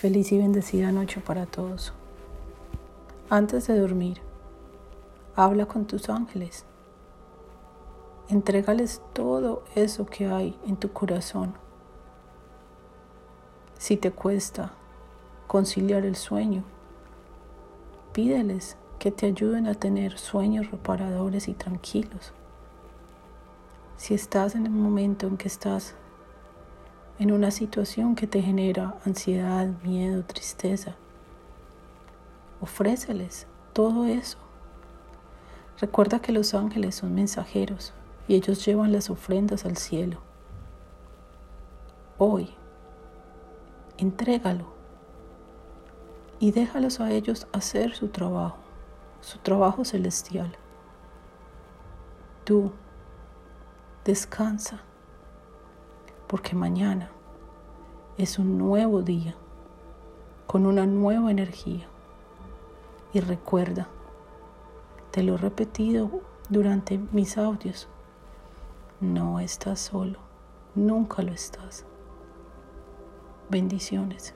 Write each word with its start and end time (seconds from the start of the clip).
Feliz 0.00 0.32
y 0.32 0.38
bendecida 0.38 0.92
noche 0.92 1.20
para 1.20 1.44
todos. 1.44 1.92
Antes 3.28 3.66
de 3.66 3.78
dormir, 3.78 4.22
habla 5.36 5.66
con 5.66 5.84
tus 5.84 6.08
ángeles. 6.08 6.64
Entrégales 8.30 9.02
todo 9.12 9.62
eso 9.74 10.06
que 10.06 10.26
hay 10.26 10.58
en 10.66 10.78
tu 10.78 10.90
corazón. 10.90 11.52
Si 13.76 13.98
te 13.98 14.10
cuesta 14.10 14.72
conciliar 15.46 16.06
el 16.06 16.16
sueño, 16.16 16.64
pídeles 18.14 18.78
que 18.98 19.10
te 19.10 19.26
ayuden 19.26 19.66
a 19.66 19.74
tener 19.74 20.16
sueños 20.16 20.70
reparadores 20.70 21.46
y 21.46 21.52
tranquilos. 21.52 22.32
Si 23.98 24.14
estás 24.14 24.54
en 24.54 24.64
el 24.64 24.72
momento 24.72 25.26
en 25.26 25.36
que 25.36 25.48
estás 25.48 25.94
en 27.20 27.32
una 27.32 27.50
situación 27.50 28.14
que 28.14 28.26
te 28.26 28.40
genera 28.40 28.94
ansiedad, 29.04 29.66
miedo, 29.82 30.24
tristeza. 30.24 30.96
Ofréceles 32.62 33.46
todo 33.74 34.06
eso. 34.06 34.38
Recuerda 35.78 36.20
que 36.20 36.32
los 36.32 36.54
ángeles 36.54 36.94
son 36.94 37.14
mensajeros 37.14 37.92
y 38.26 38.36
ellos 38.36 38.64
llevan 38.64 38.90
las 38.90 39.10
ofrendas 39.10 39.66
al 39.66 39.76
cielo. 39.76 40.18
Hoy, 42.16 42.54
entrégalo 43.98 44.72
y 46.38 46.52
déjalos 46.52 47.00
a 47.00 47.12
ellos 47.12 47.46
hacer 47.52 47.94
su 47.94 48.08
trabajo, 48.08 48.56
su 49.20 49.38
trabajo 49.40 49.84
celestial. 49.84 50.56
Tú, 52.44 52.72
descansa 54.06 54.80
porque 56.30 56.54
mañana 56.54 57.10
es 58.16 58.38
un 58.38 58.56
nuevo 58.56 59.02
día 59.02 59.34
con 60.46 60.64
una 60.64 60.86
nueva 60.86 61.32
energía. 61.32 61.88
Y 63.12 63.18
recuerda, 63.18 63.88
te 65.10 65.24
lo 65.24 65.34
he 65.34 65.38
repetido 65.38 66.20
durante 66.48 66.98
mis 67.10 67.36
audios, 67.36 67.88
no 69.00 69.40
estás 69.40 69.80
solo, 69.80 70.20
nunca 70.76 71.22
lo 71.22 71.32
estás. 71.32 71.84
Bendiciones. 73.48 74.32